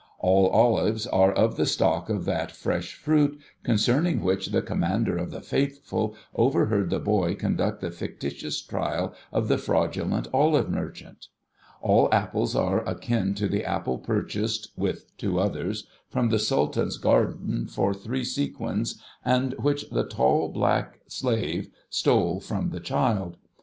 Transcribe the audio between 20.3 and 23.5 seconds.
black slave stole from the child.